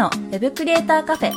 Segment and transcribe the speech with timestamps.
[0.00, 1.34] のウェブクリエイターカフェウ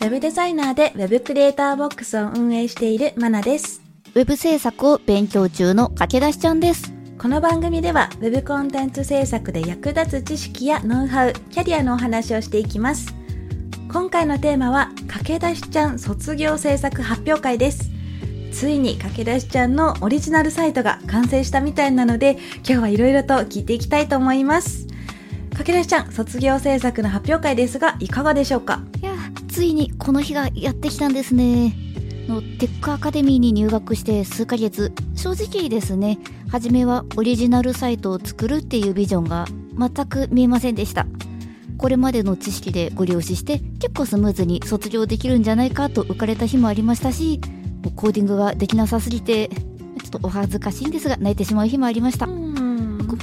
[0.00, 3.80] ェブデザイナーでウェブクリエイターボックスを運営しているマナです
[4.14, 6.92] ウェブ制作を勉強中の駆け出しちゃんです。
[7.16, 13.14] この番組では Web コンテンツ制作で役立つ知識やノウハウ、キャリアのお話をしていきます。
[13.90, 17.90] 今回のテーマは駆け出しちゃん卒業制作発表会です。
[18.52, 24.89] ついに駆け出しちゃんのオリジナルサイトが完成したみたいなので今日はいろいろと聞いていきたいと思います。
[25.64, 28.82] け出しちゃん卒業制作の発表会ですがいかがでしょうか？
[29.02, 29.12] いや、
[29.48, 31.74] ついにこの日がやってきたんですね。
[32.28, 41.06] のテックアカデミーに入学して数ヶ月、正直ですね、初めはオリジナルサイトを作るっていうビジョンが全く見えませんでした。
[41.76, 47.40] これまでの知識でご了承して結構スムーズに卒業できるんじゃないかと浮かれた日もありましたし、
[47.96, 49.56] コーディングができなさすぎて、ちょ
[50.06, 52.26] っとお恥ずかしいんですが泣いてしまう日もありました。
[52.26, 52.39] 今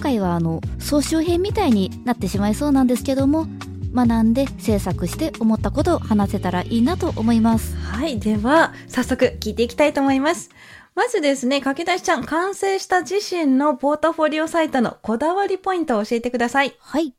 [0.07, 3.45] 回はあの総集編みたいになってしまいそうなんですけども
[3.93, 8.19] 学んで制作して思ったことを話せたらいいなと思いますはい。
[8.19, 10.49] では、早速聞いていきたいと思います。
[10.93, 16.75] まずですね、駆け出しちゃん、完成した自身のポートフォリオサイトのこだわりポイントを教えてください。
[16.79, 17.13] はい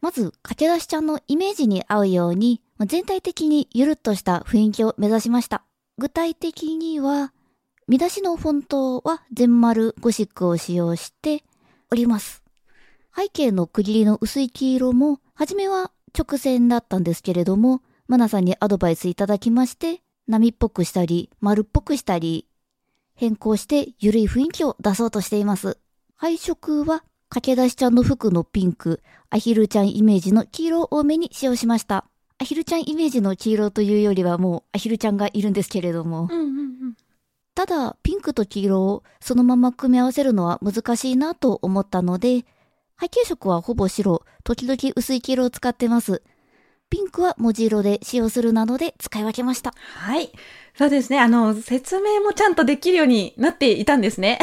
[0.00, 5.62] まず駆け出しちゃんのイメージに合うようにまあ全体的にゆるっとした雰囲気を目指しました
[5.98, 7.34] 具体的には
[7.86, 11.44] 見出しのフォントは全丸ゴシックを使用して
[11.90, 12.42] おります
[13.16, 22.46] 背景の区切りの薄い黄色も初めは直線だったんですけれどもマナさんにアドバイスいただきまして波っぽくしたり丸っぽくしたり
[23.14, 25.78] 変更してゆるい雰囲気を出そうとしています
[26.16, 32.04] 配色は駆け出しちゃんの服のピンク、アヒルちゃんイメージの黄色を多めに使用しました。
[32.38, 36.26] アヒルちゃんイメージの黄色というよりはもうアヒルちゃんがいるんですけれども。
[36.28, 36.50] うんうんう
[36.88, 36.96] ん。
[37.54, 42.44] ただ、ピンクと黄色をそのまま組み合わせるのは難しいなと思ったので、
[43.00, 46.22] 背景色はほぼ白、時々薄い黄色を使ってます。
[46.90, 49.72] ピンクは文字色で使用するなどで使い分けました。
[49.76, 50.32] はい。
[50.80, 51.20] そうですね。
[51.20, 54.38] あの、説明もちゃんとできるようになっていたんですね。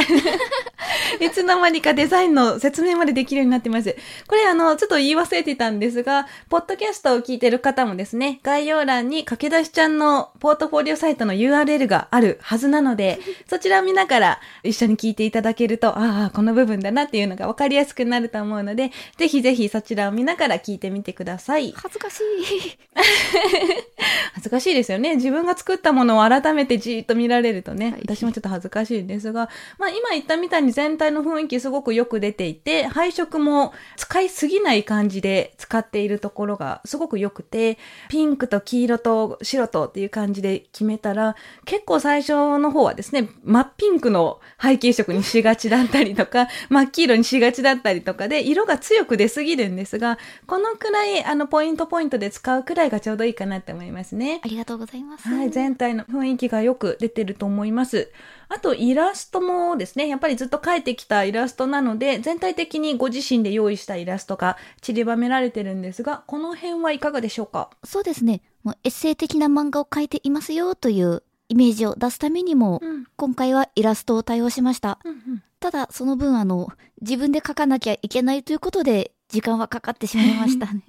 [1.20, 3.96] いつの間にかデザインの説明までできるようになってます。
[4.28, 13.18] これあの、ちょっと言い忘れてたんですが、ポッドキャストを聞いてる方もですね、概要欄に駆け出しちゃんのポートフォリオサイトの URL があるはずなので、
[13.50, 21.74] そちらを見ながら一緒に聞いていただけると、ああ、この部分だなっていうのが分かりやすくなると思うので、ぜひぜひそちらを見ながら聞いてみてください。
[21.76, 22.78] 恥ずかしい。
[24.36, 25.16] 恥ずかしいですよね。
[25.16, 37.78] 自分が作ったものを改めてじーっと見られるとね、はい私もちょっと恥ずかしいんですが、まあ今言ったみたいに全体の雰囲気すごくよく出ていて、配色も使いすぎない感じで使っているところがすごく良くて、
[38.10, 41.36] ピンクと黄色と白とっていう感じで決めたら、
[41.66, 54.42] 結構最初の方はですね、真っピンクの背景色にしがちだったりとか、 真っ黄色にしがちだったりとかで、色が強く出すぎるんですが、このくらい、あの、ポイントポイントで使うくらいがちょうどいいかなって思いますね。
[54.44, 55.28] ありがとうございます。
[55.28, 58.12] はい、全体の雰囲気がよく出てると思います。
[58.50, 67.70] あと、イラストもですね、やっぱりずっと描いてきたイラストなので、全体的にご自身で用意したイラストが散りばめられてるんですが、この辺はいかがでしょうか？
[67.84, 68.42] そうですね。
[68.64, 73.06] もうエッセイ的な漫画を描いていますよというイメージを出すためにも、うん。
[73.18, 75.00] 今回はイラストを対応しました。
[75.04, 75.44] うんうん。
[75.60, 76.70] ただ、その分あの、
[77.02, 80.84] 自分で描かなきゃいけないということで、時間はかかってしまいましたね。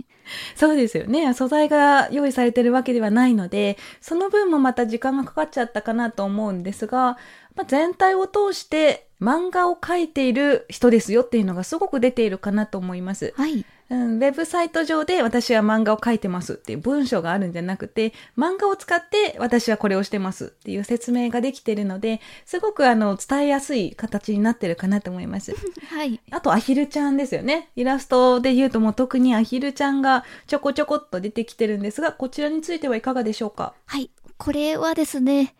[0.55, 1.33] そうですよね。
[1.35, 7.19] 素材が用意されてるわけではないので、その分もまた時間がかかっちゃったかなと思うんですが、
[7.55, 13.35] まあ、全体を通して漫画を描いている人ですよっていうのがすごく出ているかなと思います。
[13.37, 13.65] はい。
[13.91, 25.55] うん、ウェブサイト上で私は漫画を描いてますっていう文章があるんじゃなくて、漫画を使って私はこれをしてますっていう説明ができているので、すごくあの伝えやすい形になってるかなと思います。
[25.89, 26.21] はい。
[26.31, 27.71] あとアヒルちゃんですよね。
[27.77, 33.73] イラストで言うともう特にアヒルちゃんがちょこちょこっと出てきてるんですが、こちらについてはいかがでしょうか？
[33.87, 34.11] はい。
[34.37, 35.55] これはですね、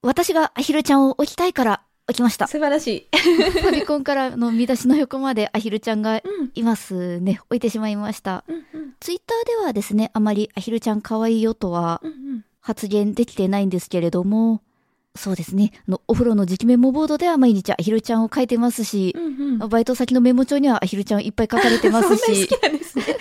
[0.00, 2.46] 私がアヒルちゃんを置きたいから置きました。
[2.46, 3.18] 素晴らしい。
[3.60, 6.22] ファミコンからの見出しの横までアヒルちゃんがうん。
[6.54, 7.38] いますね。
[7.50, 8.44] 置いてしまいました。
[8.48, 8.62] うんうん。
[8.98, 12.44] ツイッターではですね、あまりアヒルちゃん可愛いよとはうんうん。
[12.60, 14.62] 発言できてないんですけれども、
[15.16, 15.72] そうですね。
[15.88, 19.68] あの、お風呂の直メモボードでは毎日アヒルちゃんを書いてますし、うんうん。
[19.68, 23.04] バイト先のメモ帳にはアヒルちゃんいっぱい書かれてますし、 そんなに好きなんですね。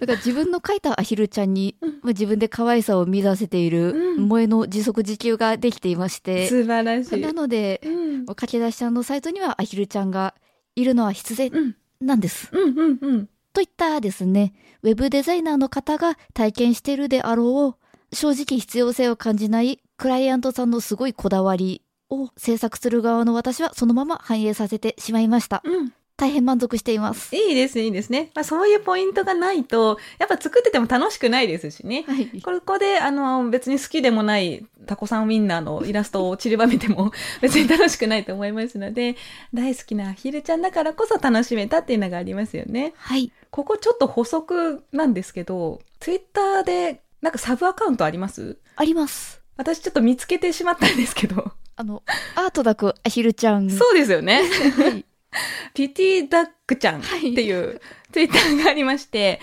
[0.00, 7.20] だから自分の書いたアヒルちゃんに、うんまあ自分で可愛さを見出せている、うん萌えの自足自給ができていまして、素晴らしい。
[7.20, 8.26] なので、うん。
[8.26, 10.34] 駆け出しちゃんのサイトにはアヒルちゃんが
[10.74, 11.76] いるのは必然うん。
[12.00, 12.48] なんです。
[12.52, 13.28] うんうんうん。
[13.52, 25.62] といったですね、ウェブデザイナーの方が体験しているであろう、正直必要性を感じないクライアントさんのすごいこだわりを制作する側の私はそのまま反映させてしまいました。
[25.64, 25.92] うん。
[26.20, 27.34] 大変満足しています。
[27.34, 28.30] いいですね、いいですね。
[28.34, 32.04] まあそういうポイントがないと、やっぱ作ってても楽しくないですしね。
[32.06, 32.42] はい。
[32.42, 39.16] ここで、あの、別に好きでもないタコさんウィンナーのイラストを散りばめても 別に楽しくないと思いますので、
[39.54, 42.92] 大好きなアヒルちゃんだからこそ楽しめたっていうのがありますよね。
[42.98, 43.32] はい。
[43.50, 48.58] ここちょっと補足なんですけど、ツイッターでなんかサブアカウントあります？
[48.76, 49.40] あります。
[49.56, 51.52] 私ちょっと見つけてしまったんですけど。
[51.76, 52.02] あの、
[52.34, 53.70] アートだくアヒルちゃん。
[53.70, 54.42] そうですよね。
[54.78, 55.04] はい。
[55.74, 57.80] ピティダックちゃんっていう
[58.12, 59.40] ツイッターがありまして、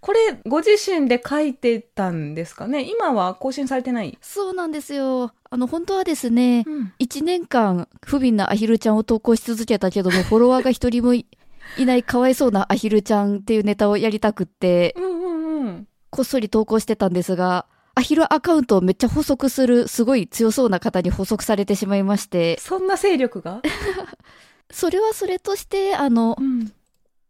[0.00, 2.88] これご自身で書いてたんですかね？
[2.90, 4.16] 今は更新されてない？
[4.22, 5.32] そうなんですよ。
[5.50, 6.92] あの、本当はですね、うん。
[7.00, 11.26] 1年間不憫なアヒルちゃんを投稿し続けたけども、フォロワーが一人もい
[11.78, 15.86] いない かわいそうなアヒルちゃんっていうネタをやりたくって、うんうんうん。
[16.10, 23.60] こっそり投稿してたんですが、アヒルアカウントをめっちゃ補足する、すごい強そうな方に補足されてしまいまして、そんな勢力が？
[24.72, 26.72] それはそれとして、あの、ん。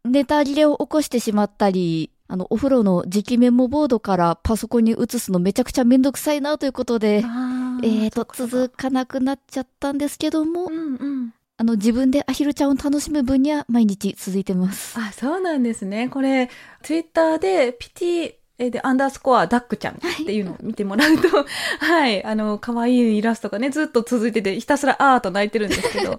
[0.05, 11.35] ネタ切れを起こしてしまったり、あの、お風呂の直メモボードからパソコンに移すのめちゃくちゃめんどくさいなということで、あえーと、続かなくなっちゃったんですけども、うんうん。
[11.57, 14.99] あの、自分でアヒルちゃんを楽しむ分には毎日続いてます。
[14.99, 16.09] あ、そうなんですね。
[16.09, 16.49] これ、
[16.83, 21.47] ツイッターで、ピティ、えーで、アンダースコア、ダックちゃんっていうのを見てもらうと、
[21.81, 26.19] はい、あの、可愛いイラストがね、ずっと続いてて、ひたすらあーと泣いてるんですけど、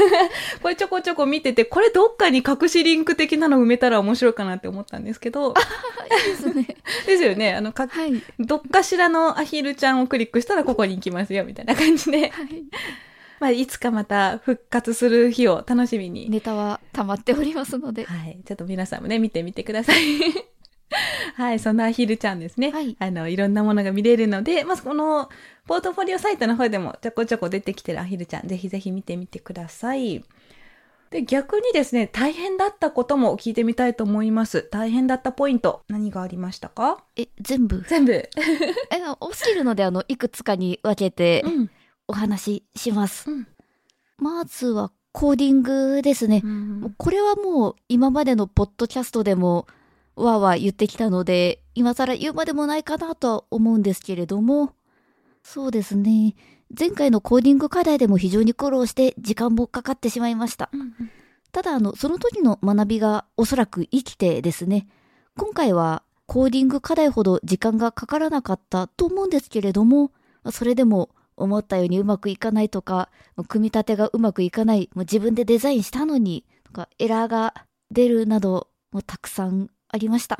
[0.62, 6.76] これちょこちょこ見てて、これどっかに隠しリンク的なの埋めたら面白いかなって思ったんですけど、いいですね。
[7.06, 7.54] ですよね。
[7.54, 8.22] あの、か、はい。
[8.38, 12.64] どっかしらのアヒルちゃんをクリックしたらここに行きますよ、みたいな感じで、はい。
[13.40, 18.04] まあ、いつかまた復活する日を楽しみにネタは溜まっておりますので。
[18.04, 18.40] はい。
[18.46, 20.53] ちょっと皆さんもね、見てみてください。
[21.34, 21.58] はい。
[21.58, 22.70] そんなアヒルちゃんですね。
[22.70, 25.28] はいあの、いろんなものが見れるので、まずこの、
[25.66, 30.24] ポートフォリオサイトの方でもちょこちょこ出てきてるアヒルちゃん、ぜひぜひ見てみてください。
[31.10, 34.62] で、逆にですね、大変だったことも聞いてみたいと思います。
[34.70, 37.04] 大変だったポイント、何がありましたか？
[37.16, 37.84] え、全部？
[37.88, 38.12] 全部。
[38.12, 38.28] え、
[39.20, 41.70] 多すぎるので、あの、いくつかに分けてうん。
[42.06, 43.30] お話しします。
[43.30, 43.46] うん
[44.18, 46.40] まずは、コーディングですね。
[46.42, 49.66] もうこれはもう、今までのポッドキャストでも、
[50.16, 54.74] わーわー言ってきたので、今更言うまでもないかなとは思うんですけれども、
[55.42, 56.34] そうですね。
[56.76, 60.70] 前回のコーディング課題でも非常に苦労して時間もかかってしまいました。
[60.72, 60.94] うん
[61.54, 64.88] ただ、あの、その時の学びがおそらく生きてですね、
[65.36, 70.10] 今回はコーディング課題ほど時間がかからなかったと思うんですけれども、
[70.42, 73.08] まあそれでも思ったようにうまくいかないとか、
[73.46, 77.54] 組み立てがうまくいかない、もう自分でデザインしたのに、とかエラーが
[77.92, 80.36] 出るなど、もうたくさんありました。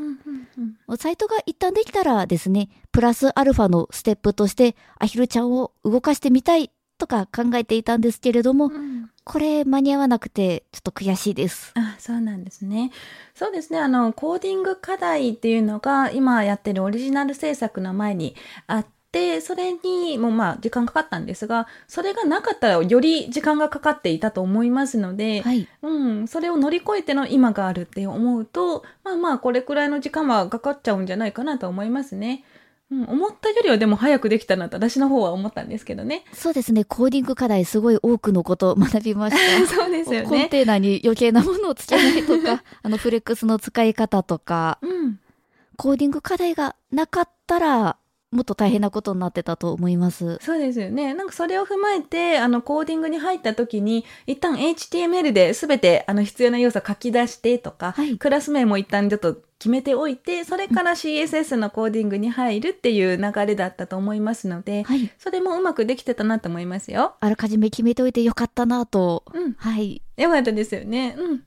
[0.99, 11.73] サイトが一旦できたらですね、プラスアルファのステップとして、アヒルちゃんを動かしてみたいとか考えていたんですけれども、うんこれ間に合わなくて、ちょっと悔しいです。
[11.77, 12.93] あ、そうなんですね。
[13.35, 13.79] そうですね。
[13.79, 18.37] あの、コーディング課題っていうのが今やってるオリジナル制作の前に
[18.67, 18.94] あって、
[19.41, 25.69] それにもまあ時間かかったんですが、それがなかったらより時間がかかっていたと思いますので、はい。
[25.83, 32.45] うん、それを乗り越えての今があるって思うと、まあまあこれくらいの時間はかかっちゃうんじゃないかなと思いますね。
[32.91, 36.25] うん、思ったよりはでも早くできたなと私の方は思ったんですけどね。
[36.33, 39.67] そうですね、コーディング課題すごい多くのことを 学びました。
[39.75, 40.49] そうですよコンね。
[40.49, 45.19] テーナに余計なものをつけないとか、 あのフレックスの使い方とか、うん。
[45.77, 47.97] コーディング課題がなかったら、
[48.35, 50.39] もっと大変なことになってたと思います。
[50.41, 51.15] そうですよね。
[51.15, 65.11] なんかそれを踏まえて、あの、コーディングに入った時に、一旦 HTML で全て、あの、必要な要素を書き出してとか、はいクラス名も一旦ちょっと決めておいて、それから CSS のコーディングに入るっていう流れだったと思いますので、はい。
[65.17, 67.15] それもうまくできてたなと思いますよ。
[67.19, 69.25] あらかじめ決めておいてよかったなと。
[69.33, 69.55] うん。
[69.55, 70.03] はい。
[70.19, 71.17] よかったですよね。
[71.19, 71.37] うん。
[71.39, 71.43] じ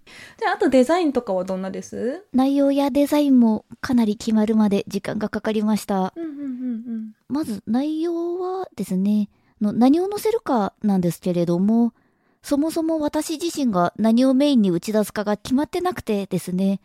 [0.48, 2.24] ゃあ、あとデザインとかはどんなです？
[2.34, 6.12] 内容やデザインもかなり決まるまで時間がかかりました。
[6.16, 9.30] うんうんうんまず内容はですね、
[9.62, 11.94] あの何を載せるかなんですけれども、
[12.42, 16.80] そもそも私自身が何をメインに打ち出すかが決まってなくてですね、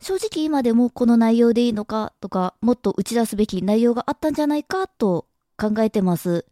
[0.00, 5.26] 正直今でもこの内容でいいのかとか、もっと打ち出すべき内容があったんじゃないかと
[5.56, 6.44] 考えてます。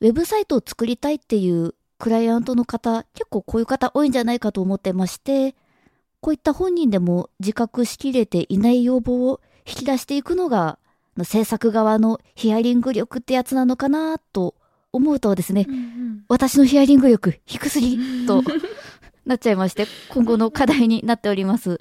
[0.00, 5.54] ウェブサイトを作りたいっていうクライアントの方、結構こういう方多いんじゃないかと思ってまして、
[6.20, 10.78] こういった本人でも自覚しきれていない要望を引き出していくのが、
[11.24, 14.54] 制作側のヒアリング力ってやつなのかなと
[14.92, 15.66] 思うとですね、
[16.28, 18.42] 私のヒアリング力低すぎと
[19.28, 21.78] なっちゃいまして、今後の課題になっております。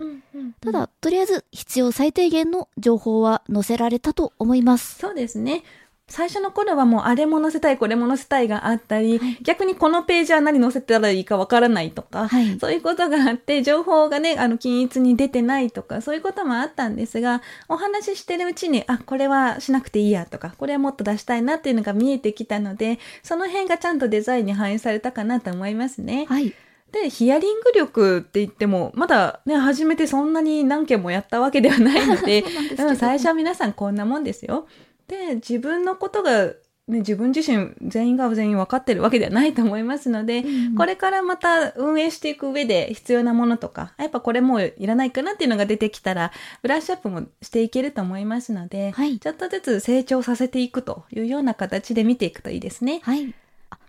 [0.59, 4.99] ただ、とりあえず必要最低限の情報は載せられたと思います。
[4.99, 5.63] そうですね。
[6.09, 26.25] 最初の頃はもうあれも載せたい、これも載せたいがあったり、逆にこのページは何載せたらいいかわからないとか、はいそういうことがあって、情報がね、あの、均一に出てないとか、そういうこともあったんですが、お話ししてるうちに、あ、これはしなくていいやとか、これはもっと出したいなっていうのが見えてきたので、その辺がちゃんとデザインに反映されたかなと思いますね。
[26.29, 26.53] はい。
[26.91, 32.43] で、ヒアリング力って言っても、まだね、初めてそんなに何件もやったわけではないので、
[32.75, 34.67] でも最初は皆さんこんなもんですよ。
[35.07, 36.53] で、自分のことが、
[36.87, 53.01] ね、自分自身全員が全員分かってるわけではないと思いますので、うんこれからまた運営していく上で必要なものとか、やっぱこれもういらないかなっていうのが出てきたら、ブラッシュアップもしていけると思いますので、はいちょっとずつ成長させていくというような形で見ていくといいですね。
[53.03, 53.33] はい。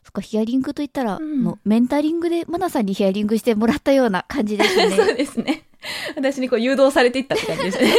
[0.09, 4.91] あ、そっか、ヒアリングといったら、うんあのメンタリングでマナさんにヒアリングしてもらったような感じですね。
[4.97, 5.65] そうですね。
[6.17, 7.93] 私にこう誘導されていったって感じですね。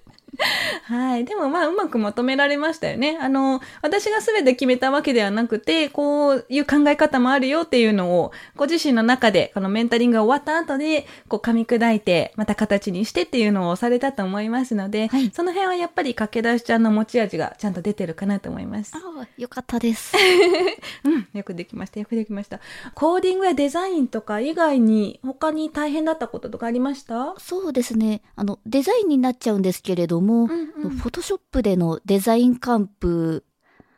[0.84, 1.24] はい。
[1.24, 3.18] でもまあ、うまくまとめられましたよね。
[3.20, 18.92] あの、私が全て決めたわけではなくて、こういう考え方もあるよっていうのを、ご自身の中で、このメンタリングが終わった後で、こう噛み砕いて、また形にしてっていうのをされたと思いますので、はいその辺はやっぱり駆け出しちゃんの持ち味がちゃんと出てるかなと思います。
[18.94, 20.14] ああ、よかったです。
[21.04, 22.00] うん、よくできました。
[22.00, 22.60] よくできました。
[22.94, 27.34] コーディングやデザインとか以外に、他に大変だったこととかありました？
[27.38, 28.22] そうですね。
[28.36, 33.44] あの、デザインになっちゃうんですけれども、うんうんフォトショップでのデザインカンプ、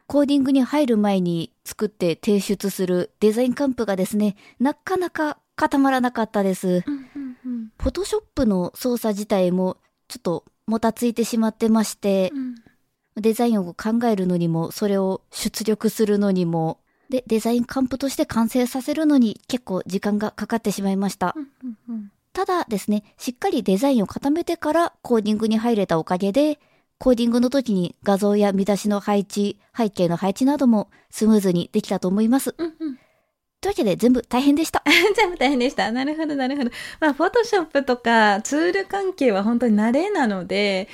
[0.07, 6.81] コーディングに入る前に作って提出するデザインカンプがですね、なかなか固まらなかったです。
[6.81, 9.77] フォトショップの操作自体も
[10.09, 12.33] ちょっともたついてしまってまして、
[13.17, 16.79] デザインを考えるのにも、それを出力するのにも、
[17.11, 21.35] で、デザインカンプとして完成させるのに結構時間がかかってしまいました。
[22.39, 26.61] ただですね、しっかりデザインを固めてからコーディングに入れたおかげで、
[26.99, 32.55] コーディングの時に画像や見出しの配置、背景の配置などもスムーズにできたと思います。
[32.57, 32.99] うんうん
[33.61, 34.85] というわけで全部大変でした。
[35.17, 35.91] 全部大変でした。
[35.91, 36.71] なるほど、なるほど。
[37.01, 40.87] まあ、フォトショップとかツール関係は本当に慣れなので、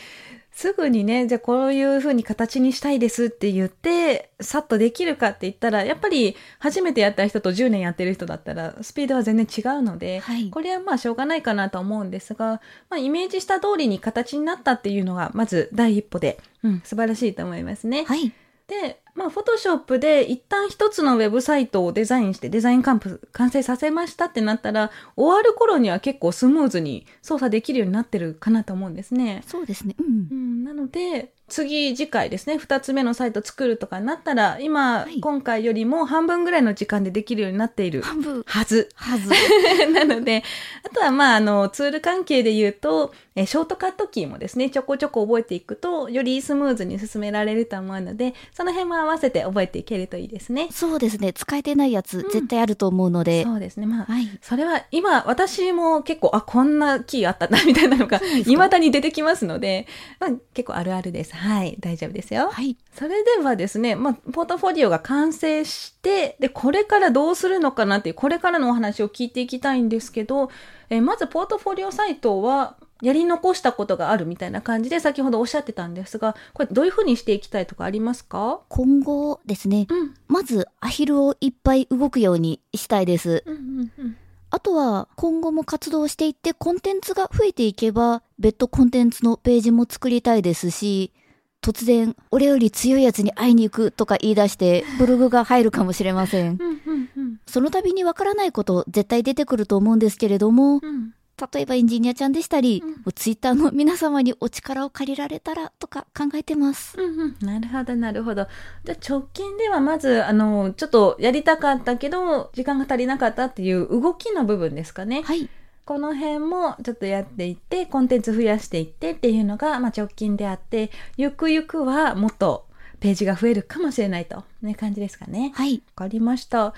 [0.54, 18.04] すぐにね、じゃあこういう風に形にしたいですって言って、さっとできるかって言ったら、やっぱり初めてやった人と10年やってる人だったら、スピードは全然違うので、はいこれはまあしょうがないかなと思うんですが、まあイメージした通りに形になったっていうのが、まず第一歩で、うん、素晴らしいと思いますね。
[18.04, 18.32] はい。
[18.68, 29.42] で、まあ、フォトショップで一旦一つのウェブサイトをデザインしてデザインカンプ完成させましたってなったら、終わる頃には結構スムーズに操作できるようになってるかなと思うんですね。
[29.46, 29.94] そうですね。
[29.98, 30.34] うんう。
[30.34, 38.42] ん、なので、次、次回ですね、二つ目のサイト作るとかになったら、今、はい今回よりも半分ぐらいの時間でできるようになっている半分。
[38.46, 38.88] はず。
[38.94, 39.30] はず。
[39.92, 40.42] なので、
[40.82, 50.68] あとはまあ、あの、ツール関係で言うと、えショートカットキーもですね、ちょこちょこ覚えていくと、よりスムーズに進められると思うので、その辺も合わせて覚えていけるといいですね。
[50.70, 51.32] そうですね。
[51.32, 53.44] 使えてないやつ絶対あると思うので。
[53.44, 53.86] そうですね。
[53.86, 54.28] まあ、はい。
[54.42, 59.86] それは今、私も結構、あ、こんなキーあったな、みたいなのが、そうですか未だに出てきますので、
[60.20, 61.34] まあ、結構あるあるです。
[61.34, 62.50] はい、大丈夫ですよ。
[62.50, 62.76] はい。
[62.94, 70.50] それではですね、まあ、ポートフォリオが完成して、で、これからどうするのかなっていう、これからのお話を聞いていきたいんですけど、
[70.90, 78.60] えーまずポートフォリオサイトは、やり残したことがあるみたいな感じで先ほどおっしゃってたんですが、これどういうふうにしていきたいとかありますか？
[78.68, 79.86] 今後ですね。
[79.90, 80.14] うん。
[80.26, 83.44] まず、アヒルをいっぱい動くようにしたいです。
[83.46, 84.16] うんうんうん。
[84.50, 91.12] あとは、今後も活動していって、コンテンツが増えていけば、別途コンテンツのページも作りたいですし、
[91.60, 96.58] 突然、俺より強いやつに会いに行くとか言い出して、ブログが入るかもしれません。
[96.60, 97.40] うんうんうん。
[97.46, 101.14] その度にわからないこと絶対出てくると思うんですけれども、うん。
[101.52, 106.96] 例えばエンジニアちゃんでしたり、うんもうツイッターの皆様にお力を借りられたらとか考えてます。
[106.98, 108.46] うんうん、なるほど、なるほど。
[108.84, 115.22] じゃあ直近ではまず、あの、ちょっとやりたかったけど、時間が足りなかったっていう動きの部分ですかね。
[115.22, 115.50] はい。
[115.84, 122.66] この辺もちょっとやっていって、コンテンツ増やしていってっていうのが、まあ、直近であって、ゆくゆくはもっと
[123.00, 125.52] ページが増えるかもしれないと、ね、感じですかね。
[125.54, 125.74] はい。
[125.74, 126.72] わかりました。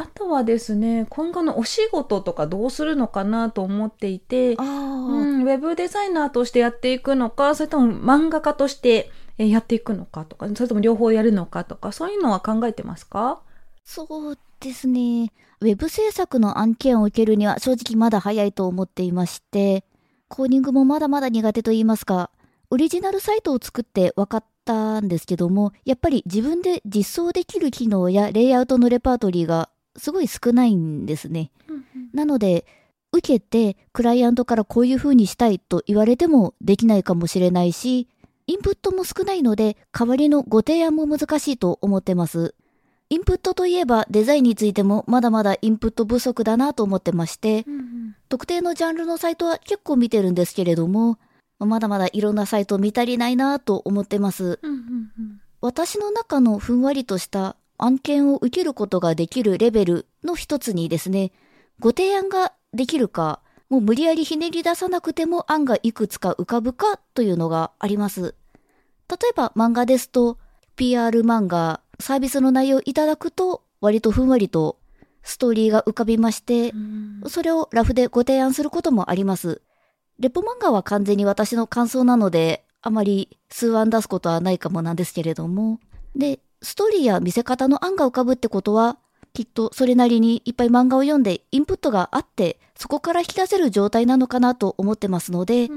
[0.00, 13.42] あとはですね、今後のお仕事とかどうするのかなと思っていて、うん、ウェブデザイナーとしてやっていくのか、それとも漫画家として、えやっていくのかとか、それとも両方やるのかとか、そういうのは考えてますか？
[13.84, 15.32] そうですね。
[15.60, 19.84] ウェブ制作の案件を受けるには正直まだ早いと思っていまして、
[20.28, 22.30] コーディングもまだまだ苦手と言いますか、
[22.70, 31.50] オリジナルサイトを作って分かったんですけども、やっぱり自分で実装できる機能やレイアウトのレパートリーがすごい少ないんですね。
[32.12, 32.64] なので、
[33.12, 38.08] 受けてクライアントからこういう風にしたいと言われてもできないかもしれないし、
[38.46, 42.54] インプットも少ないので代わりのご提案も難しいと思ってます。
[43.08, 47.66] インプットといえばデザインについてもまだまだインプット不足だなと思ってまして、
[48.28, 51.18] 特定のジャンルのサイトは結構見てるんですけれども、
[51.58, 54.60] まだまだいろんなサイト見足りないなと思ってます。
[55.60, 61.32] 私の中のふんわりとした案件を受けることができるレベルの一つにですね、
[61.78, 68.34] ご提案ができるか、もう無理やりひねり出さなくても案がいくつか浮かぶかというのがあります。
[69.08, 70.38] 例えば漫画ですと、
[70.76, 74.78] PR 漫画、サービスの内容をいただくと、割とふんわりと
[75.22, 76.72] ストーリーが浮かびまして、
[77.28, 79.62] それをラフでご提案することもあります。
[80.18, 85.80] レポ漫画は完全に私の感想なので、あまり数案出すことはないかもなんですけれども。
[86.14, 88.98] で、ストーリーや見せ方の案が浮かぶってことは、
[89.32, 95.68] きっとそれなりにいっぱい漫画を読んでインプットがあって、そこから引き出せる状態なのかなと思ってますので、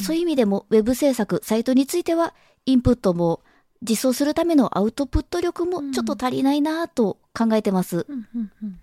[0.00, 2.34] そういう意味でもウェブ制作、サイトについては、
[2.66, 3.40] インプットも
[3.82, 8.06] 実装するためのアウトプット力もちょっと足りないなと考えてます。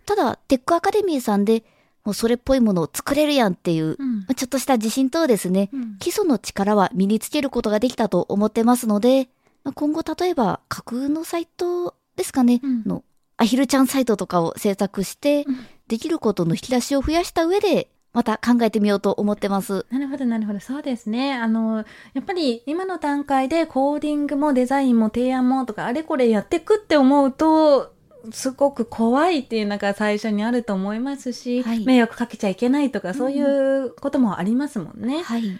[0.06, 1.64] ただ、テックアカデミーさんで、
[2.04, 3.98] もうそれっぽいものを作れるやんっていう、
[4.36, 9.30] ちょっとした自信とですね、基礎の力は身につけることができたと思ってますので、
[9.74, 13.04] 今後例えば架空のサイトですかね、うんの
[13.38, 15.46] アヒルちゃんサイトとかを制作して、
[15.88, 19.86] できることの引き出しを増やした上で、また考えてみようと思ってます。
[19.92, 20.60] なるほど、なるほど。
[20.60, 21.36] そうですね。
[21.36, 27.94] あの、やっぱり今の段階でコーディングもデザインも提案もとかあれこれやっていくって思うと、
[28.32, 35.22] すごく怖いっていうのが最初にあると思いますし、はい迷惑かけちゃいけないとか、そういうこともありますもんね。
[35.22, 35.60] はい。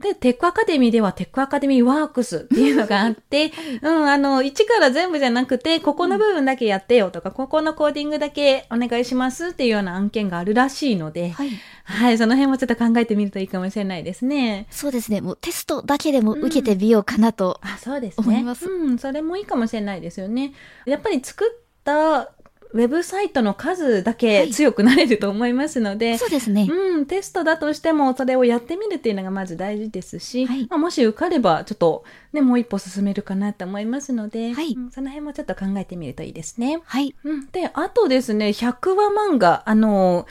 [0.00, 11.50] で、テックアカデミーではテックアカデミーワークスっていうのがあって、 うん、あの、一から全部じゃなくて、ここの部分だけやってよとか、ここのコーディングだけお願いしますっていうような案件があるらしいので、はい。
[11.84, 14.66] はい、その辺もちょっと考えてみるといいかもしれないですね。
[14.70, 15.20] そうですね。
[15.20, 17.58] もうテストだけでも受けてみようかなと。
[17.62, 18.26] あ、そうですね。
[18.26, 20.52] 思いますうん、それもいいかもしれないですよね。
[20.84, 22.30] やっぱり作った
[22.72, 26.66] ウェブサイトの数だけ強くなれると思いますので、そうですね。
[26.70, 36.80] うん、テストだとしてもそれをやってみるっていうのがまず大事ですし、はいまあ、もし受かればちょっとね、もう一歩進めるかなと思いますので、はいうんその辺もちょっと考えてみるといいですね。
[36.84, 37.14] はい。
[37.24, 40.26] うん、で、あとですね、100話漫画、あの、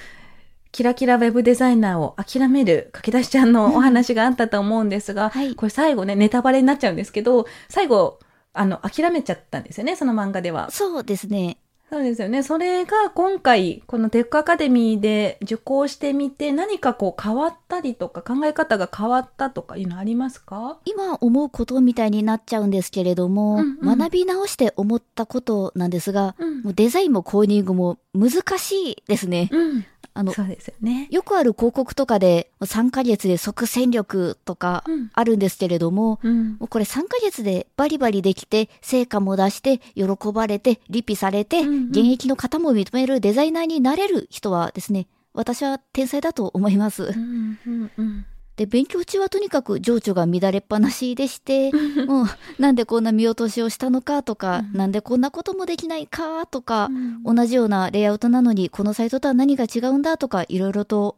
[0.71, 8.19] キラキラウェブデザイナーを諦める駆け出しちゃんのお話があったと思うんですが、はいこれ最後ね、ネタバレになっちゃうんですけど、最後、
[8.54, 10.69] あの、諦めちゃったんですよね、その漫画では。
[10.71, 11.58] そうですね。
[11.88, 12.41] そうですよね。
[12.41, 20.80] それが今回、このテックアカデミーで受講してみて、何かこう変わったりとか、考え方が変わったとかいうのありますか？
[20.86, 29.50] 今思うことみたいになっちゃうんですけれども、うんうん学び直して思ったことなんですが、うんもうデザインもコーディングも難しいですね。
[29.52, 29.86] うん。
[30.13, 31.08] あの、そうですよね。
[31.12, 36.58] よくある広告とかで3ヶ月で即戦力とかうんあるんですけれども、うん。
[36.60, 47.04] もうこれ3ヶ月でバリバリできて、成果も出して、喜ばれて、リピされて、うんうん現役の方も認めるデザイナーになれる人はですね、私は天才だと思います。
[47.04, 47.60] うん。
[47.65, 47.91] うん。
[47.98, 48.26] うん。
[48.56, 51.72] で、勉強中はとにかく情緒が乱れっぱなしでして、
[52.06, 52.26] もう、
[52.58, 61.18] なんでこんな見落としをしたのかとか、うんなんでこんなこともできないかとか、うん同じようなレイアウトなのに、このサイトとは何が違うんだとか、いろいろと、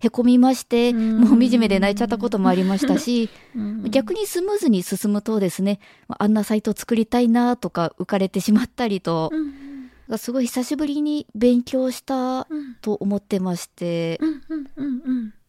[0.00, 10.18] へこみまして、うんもう惨めで泣いちゃったこともありましたし、うん逆にスムーズに進むとですね、あんなサイト作りたいなとか浮かれてしまったりとう、ん。
[10.18, 12.76] すごい久しぶりに勉強したうん。
[12.80, 14.18] と思ってまして。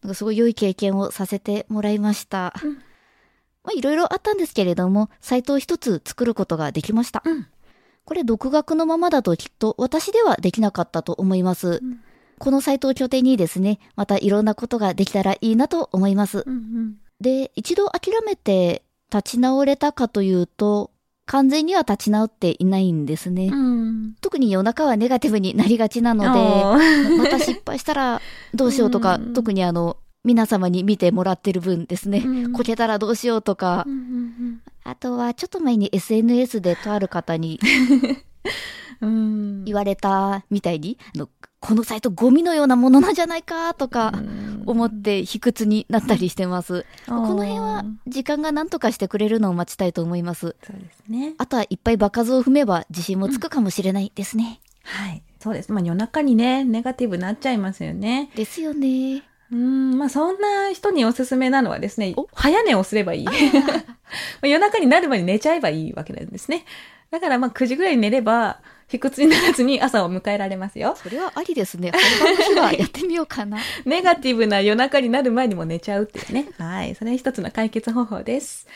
[0.02, 2.54] なんかすごい良い経験をさせてもらいました。
[2.62, 2.78] うん
[3.62, 7.22] まあいろいろあったんですけれども、サイトを一つ作ることができました。
[7.24, 7.46] うん
[8.06, 11.80] これ独学のままだときっと私ではできなかったと思います。
[11.82, 12.00] うん
[12.40, 16.42] このサイトを拠点にですね、またいろんなことができたらいいなと思います。
[16.46, 16.96] うん。
[17.20, 18.82] で、一度諦めて
[19.12, 20.90] 立ち直れたかというと、
[21.30, 23.50] 完全には立ち直っていないんですね。
[23.52, 24.14] うん。
[24.20, 28.20] 特に夜中はネガティブになりがちなので、また失敗したら
[28.52, 29.32] どうしようとか、うん。
[29.32, 32.52] 特にあの、皆様に見てもらってる分ですね、うん。
[32.52, 37.60] こけたらどうしようとか、うんうんあとはちょっと前に SNS でとある方に
[39.00, 39.08] うん。
[39.08, 39.12] う
[39.60, 40.98] ん言われたみたいに、
[41.60, 46.86] このサイトゴミのようなものなんじゃないかとか、うん思って卑屈になったりしてます。
[47.06, 50.54] この辺は時間が何とかしてくれるのを待ちたいと思います。
[50.62, 51.34] そうですね。
[51.38, 54.60] あとはいっぱい場数を踏めば自信もつくかもしれないですね。
[54.84, 55.22] はい。
[55.40, 55.72] そうです。
[55.72, 58.30] まあ夜中にね、ネガティブになっちゃいますよね。
[58.34, 59.22] ですよね。
[59.52, 63.24] うん、まあそんな人におすすめなのはですねお、早寝をすればいい。
[63.26, 63.32] ま
[64.42, 66.64] あ夜中になる前に寝ちゃえばいいわけなんですね。
[67.10, 68.60] だからまあ9時ぐらいに寝れば、
[68.90, 70.96] 卑屈にならずに朝を迎えられますよ。
[70.96, 71.92] それはありですね。
[72.20, 73.58] 本番の日はやってみようかな。
[73.86, 76.48] ネガティブな夜中になる前にも寝ちゃうっていうね。
[76.58, 76.96] はい。
[76.96, 78.66] それ一つの解決方法です。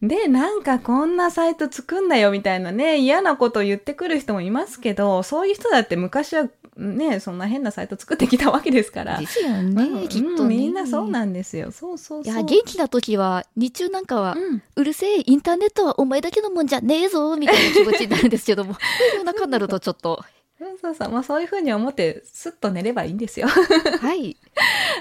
[0.00, 9.18] で、なんかこんなサイト作んなよみたいなね、嫌なことを言ってくる人もいますけど、そういう人だって昔はね、そんな変なサイト作ってきたわけですから。
[9.18, 10.36] ですようんね、きっとね。
[10.40, 11.70] うんみんなそうなんですよ。
[11.70, 12.32] そうそうそう。
[12.32, 14.62] いや、元気な時は、日中なんかは、うん。
[14.76, 18.76] うるせえ、インターネットはお前だけのもんじゃねえぞ、みたいな気持ちになるんですけども、
[19.14, 20.24] 夜中になるとちょっと、
[20.62, 21.10] そうそうそう。
[21.10, 23.48] まあそういうふうに思って、スッと寝ればいいんですよ。
[23.48, 24.36] はい。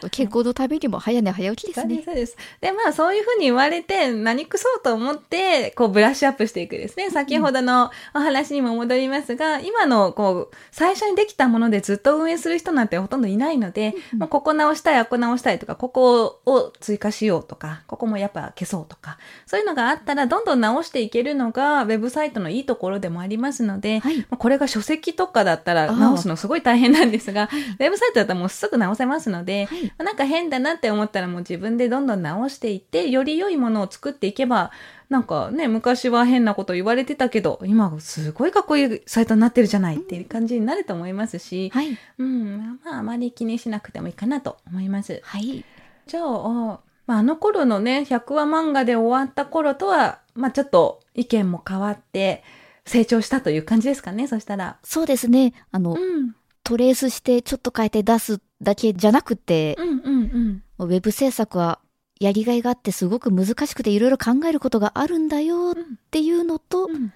[0.10, 2.02] 健康のためにも早寝早起きですね。
[2.04, 2.36] そうです。
[2.62, 7.12] で、まあそういうふうに言われて、何くそうと思って、こうブラッシュアップしていくですね。
[7.12, 24.18] 先ほどのお話にも戻りますが、今のこう、最初にできたものでずっと運営する人なんてほとんどいないので、うんまあ、ここ直したい、あこ直したいとか、ここを追加しようとか、ここもやっぱ消そうとか、そういうのがあったら、どんどん直していけるのが、ウェブサイトのいいところでもありますので、はい。
[24.18, 29.84] まあこれが書籍とかだったら直すのすごい大変なんですが、はいウェブサイトだったらもうすぐ直せますので、はい。
[29.86, 34.72] まあなんか変だなって思ったらもう自分でどんどん直していって、より良いものを作っていけば、
[35.10, 41.98] なんかね、昔は変なこと言われてたけど、今すごいかっこいいサイトになってるじゃないっていう感じになると思いますし、はい。
[42.18, 45.22] うん、まああまり気にしなくてもいいかなと思います。
[45.24, 45.66] はい。
[46.08, 52.44] じゃあ、まあ、あの頃のね、100話漫画で終わった頃とは、まあちょっと意見も変わって、
[52.86, 54.78] 成長したという感じですかね、そしたら。
[54.84, 55.54] そうですね。
[55.72, 56.36] あの、うん。
[56.64, 60.88] トレースしてちょっと変えて出すだけじゃなくて、うんうんうん。
[60.88, 61.80] ウェブ制作は
[62.20, 65.76] やりがいがあってすごく難しくていろいろ考えることがあるんだよっ
[66.12, 67.12] ていうのと、うん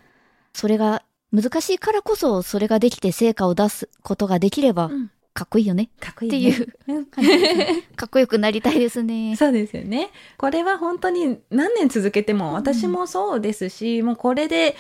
[0.53, 6.43] それが難しいからこそそれができて成果を出すことができればうんかっこいいよねかっこいい、ってね。
[6.47, 7.81] いううん感じですね。
[7.97, 9.35] かっこよくなりたいですね。
[9.37, 10.11] そうですよね。
[10.37, 14.77] これは本当に何年続けても、私もそうですし、もうこれで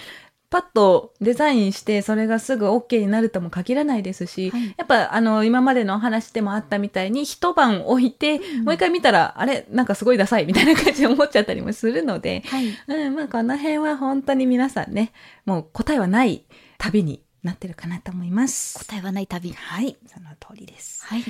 [0.49, 9.65] パッとデザインして、それがすぐ OK になるとも限らないですし、はいやっぱあの、今までのお話でもあったみたいに、一晩置いて、もう一回見たら、あれ？
[9.69, 12.67] なんかすごいダサいみたいな感じで思っちゃったりもするので、はい。
[12.87, 15.11] うん、まあこの辺は本当に皆さんね、
[15.45, 16.45] もう答えはない
[16.77, 18.79] 旅になってるかなと思います。
[18.79, 19.53] 答えはない旅。
[19.53, 21.05] はい、その通りです。
[21.05, 21.23] はい。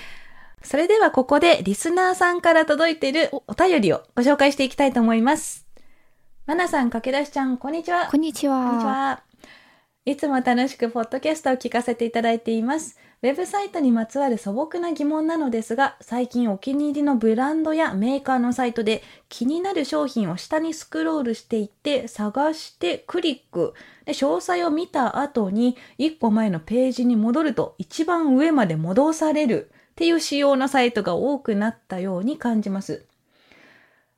[0.62, 5.65] それではここでリスナーさんから届いているお便りをご紹介していきたいと思います。
[6.46, 8.06] まなさん、かけだしちゃん、こんにちは。
[8.06, 8.68] こんにちは。
[8.68, 9.24] こんにちは。
[10.06, 13.00] いつも楽しくポッドキャストを聞かせていただいています。
[13.24, 23.74] ウェブサイトにまつわる素朴な疑問なのですが、最近お気に入りのブランドやメーカーのサイトで気になる商品を下にスクロールしていって探してクリック。
[24.06, 33.08] で、詳細を見た後に1個前のページに戻ると一番上まで戻されるっていう仕様のサイトが多くなったように感じます。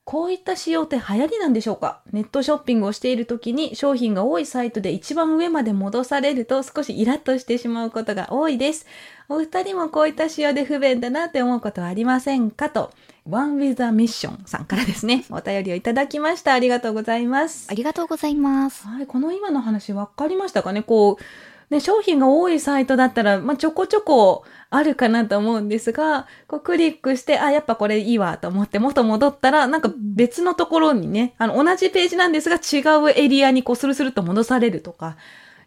[0.09, 1.99] こういった仕様って流行りなんでしょうか？
[2.13, 8.85] ネットショッピングをしている時に商品が多いサイトで一番上まで戻されると少しイラッとしてしまうことが多いです。
[9.27, 12.93] お二人もこういった仕様で不便だなって思うことはありませんかと、
[13.29, 16.53] One with a Mission さんからですね、お便りをいただきました。
[16.53, 17.73] ありがとうございますあ。
[17.73, 18.87] りがとうございます。
[18.87, 20.83] はい、この今の話分かりましたかね？
[20.83, 21.23] こう、
[21.69, 35.17] ね、商品が多いサイトだったら、まあ、ちょこちょこあるかなと思うんですが、こうクリックして、あ、やっぱこれいいわと思って元戻ったら、なんか別のところにね、あの、同じページなんですが違うエリアにこうスルスルと戻されるとか、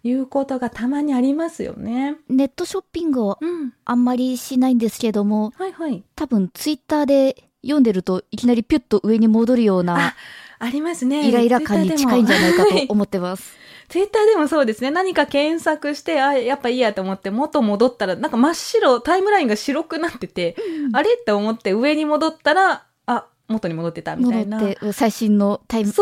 [0.03, 2.17] いうことがたまにありますよね。
[2.29, 3.75] ネットショッピングをうん。
[3.85, 6.03] あんまりしないんですけども、はいはい。
[6.17, 10.17] 多分ツイッターで読んでるといきなりピュッと上に戻るようなあ、
[10.59, 11.29] ありますね。
[11.29, 13.55] イライラ感に近いんじゃないかと思ってます。
[13.91, 14.93] ツイッターでもそうですね。
[14.93, 20.55] 何か検索して、あ、やっぱいいやと思って元戻ったら、なんか真っ白、タイムラインが白くなってて、
[20.93, 24.61] あれって思って上に戻ったら、あ、元に戻ってたみたいな。
[24.61, 25.93] 戻って最新のタイム。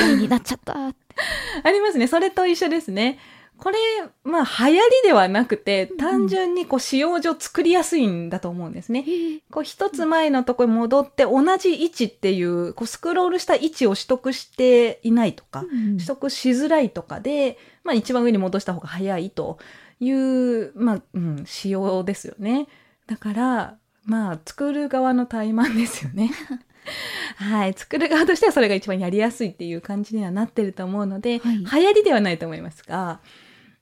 [0.00, 0.74] ラインになっちゃった。
[1.62, 2.08] ありますね。
[2.08, 3.20] それと一緒ですね。
[3.58, 3.78] これ、
[4.24, 9.04] まあ、流行りではなくて、単純にこう、使用上作りやすいんだと思うんですね。
[9.50, 15.64] こう、一つ前のところに戻って、同じ位置っていう、こう、スクロールした位置を取得していないとか、
[15.96, 19.58] 取得しづらいとかで、まあ、一番上に戻した方が早いと
[20.00, 22.68] いう、まあ、うん、仕様ですよね。
[23.06, 26.30] だから、まあ、作る側の怠慢ですよね。
[27.36, 27.74] はい。
[27.74, 33.20] 作る側としてはそれが一番やりやすいっていう感じにはなってると思うので、はい流行りではないと思いますが、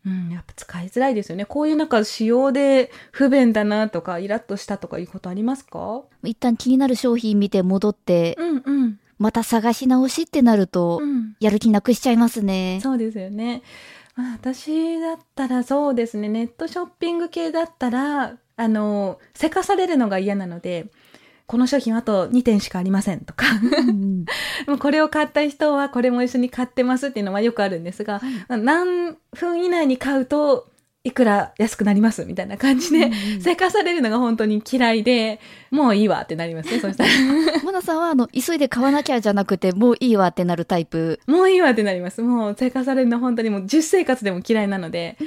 [0.06, 1.44] うん、やっぱ使いづらいですよね。
[1.44, 6.02] こういうなんか仕様で不便だなとか、イラッとしたとかいうことありますか？
[6.22, 9.00] 一旦気になる商品見て戻って、うんうん。
[9.18, 11.36] また探し直しってなると、うん。
[11.40, 12.80] やる気なくしちゃいますね。
[12.82, 13.62] そうですよね。
[14.16, 20.86] まあ、私だったらそうですね、ネットショッピング系だったら、あの、せかされるのが嫌なので、
[21.46, 23.46] この商品はあと2点しかありませんとか、
[23.86, 24.24] うん
[24.66, 30.68] もうこれを買った人はこれも一緒に買ってますっていうのはよくあるんですが、何分以内に買うと
[31.06, 35.38] いくら安くなりますみたいな感じで、 せかされるのが本当に嫌いで、
[35.70, 37.10] もういいわってなりますね、 そしたら。
[37.62, 41.20] マナさんは、あの、急いで買わなきゃじゃなくて、もういいわってなるタイプ。
[41.26, 42.22] もういいわってなります。
[42.22, 45.18] もうせかされるの本当にもう実生活でも嫌いなので、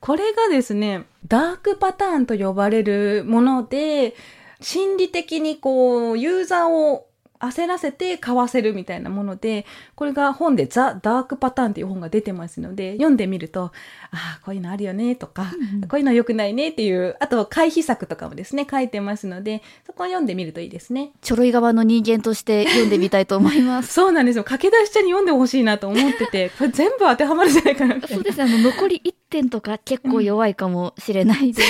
[0.00, 4.14] これがですね、ダークパターンと呼ばれるもので、
[4.60, 13.72] 心理的にこう、ユーザーを焦らせて買わせるみたいなもので、これが本でザ・ダークパターンっていう本が出てますので、読んでみると、
[14.10, 15.46] ああ、こういうのあるよねとか、
[15.88, 21.12] こういうの良くないねっていう、あと回避策とかもですね、書いてますので、そこを読んでみるといいですね。
[21.22, 23.92] ちょろい側の人間として読んでみたいと思います。
[23.94, 24.44] そうなんですよ。
[24.44, 28.44] 駆け出しちゃんに読んでほしいなと思ってて、 これ全部当てはまるんじゃないかななそうですね。
[28.44, 31.68] あの、残り1点とか結構弱いかもしれないです。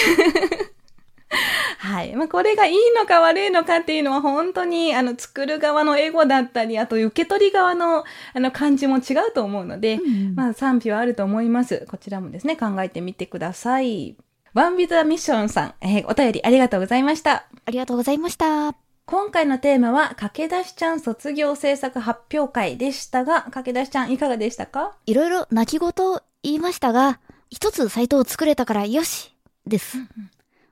[1.83, 2.15] はい。
[2.15, 11.87] まあ、これがいいのか悪いのかっていうのは本当に、あの、作る側のエゴだったり、あと受け取り側の、あの、感じも違うと思うので、うんまあ、賛否はあると思います。
[11.91, 14.15] こちらもですね、考えてみてください。
[14.53, 17.47] ワンビザミッションさん、えーお便りありがとうございました。
[17.65, 18.75] ありがとうございました。
[19.07, 24.97] 今回のテーマは、駆け出しちゃん卒業制作発表会でしたが、駆け出しちゃんいかがでしたか？
[25.07, 29.35] いろいろ泣き言を言いましたが、一つサイトを作れたからよし
[29.67, 29.97] です。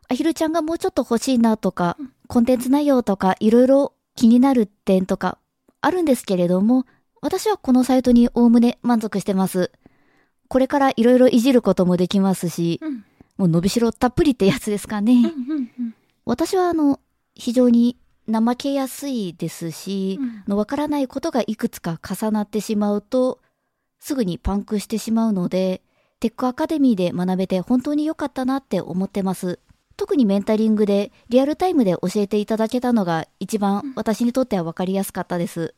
[0.09, 5.39] アヒルちゃんがもうちょっと欲しいなとか、コンテンツ内容とか、いろいろ気になる点とか、
[5.81, 6.87] あるんですけれども、
[7.21, 9.71] 私はこのサイトにおおむね満足してます。
[10.49, 13.05] これからいろいろいじることもできますし、うん。
[13.37, 15.13] もう伸びしろたっぷりってやつですかね。
[15.13, 15.95] うんうんうん
[16.25, 17.01] 私はあの、
[17.35, 17.97] 非常に
[18.31, 23.41] 怠けやすいですし、うんわからないことがいくつか重なってしまうと、
[23.99, 25.81] すぐにパンクしてしまうので、
[26.21, 29.59] テックアカデミーで学べて本当に良かったなって思ってます。
[29.99, 35.75] 特にメンタリングでリアルタイムで教えていただけたのが一番私にとっては分かりやすかったです。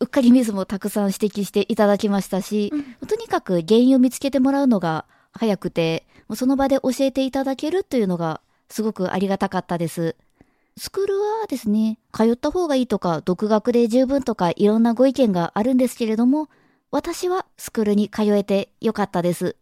[0.00, 2.72] うっかりミスもたくさん指摘していただきましたし、
[3.08, 10.14] とにかく原因を見つけてもらうのが早くて、もうその場で教えていただけるというのがすごくありがたかったです。
[10.76, 16.50] スクールはですね、通った方がいいとか、独学で十分とか、いろんなご意見があるんですけれども、
[16.90, 19.56] 私はスクールに通えてよかったです。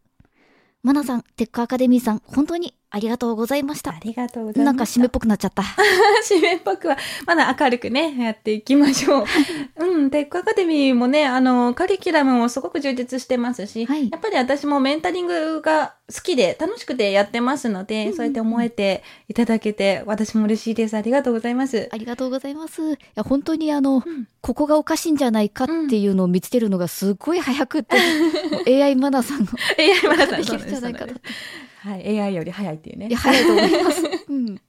[0.83, 4.00] マナさん、テックアカデミーさん、本当にありがとうございましたあ。
[4.03, 4.66] りがとうございます。
[4.66, 5.62] なんか締めっぽくなっちゃった。
[6.29, 9.24] 締めっぽくは、まだ明るくね、やっていきましょう。
[9.79, 20.96] うん、テックアカデミーもね、あの、カリキュラムもすごく充実してますし、はいやっぱり私もメンタリングが好きで楽しくてやってますので、そうやって思えていただけて、私も嬉しいです。
[20.96, 21.88] ありがとうございます。
[21.92, 22.94] ありがとうございます。
[22.94, 24.03] いや、本当にあの、
[24.40, 27.96] ここがおかしいんじゃないかっていうのを見つけるのがすっごい早くって、
[28.50, 29.46] もう AI マナさんの
[29.79, 31.14] AI マラソンできるんじゃないかと。
[31.82, 33.18] はい、AI より早いっていうねいや、。
[33.18, 34.02] 早いと思います。
[34.28, 34.60] うん。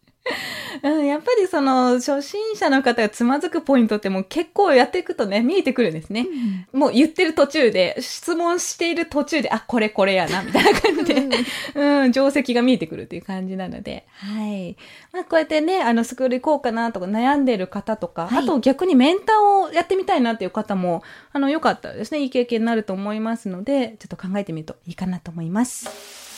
[0.83, 6.27] うん、やっぱりその、初心者の方がつまずくポイントってもう結構やっていくとね、見えてくるんですね。
[6.71, 11.27] もう言ってる途中で、質問している途中で、あ、これこれやな、みたいな感じで、
[11.75, 14.77] うん、定石が見えてくるっていう感じなので、はい。
[15.11, 26.30] まあ、こうやってね、あの、スクール行こうかなとか悩んでる方とか、はいあと逆にメンターをやってみたいなっていう方も、あの、よかったらですね、いい経験になると思いますので、ちょっと考えてみるといいかなと思います。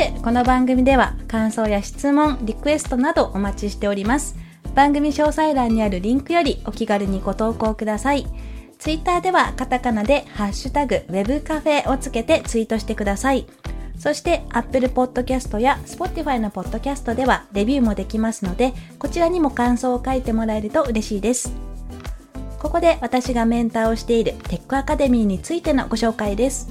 [0.00, 4.34] て、この番組では感想や質問、リクエストなどお待ちしております。
[4.74, 8.26] 番組詳細欄にあるリンクよりお気軽にご投稿ください。
[8.78, 13.46] ツイッターではカタカナでハッシュタグウェブカフェをつけてツイートしてください。
[13.98, 21.52] そして Apple Podcast や Spotify の Podcast ではレビューもできますので、こちらにも感想を書いてもらえると嬉しいです。
[22.58, 26.70] ここで私がメンターをしているテックアカデミーについてのご紹介です。